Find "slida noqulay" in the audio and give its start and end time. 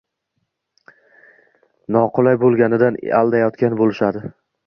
0.87-2.39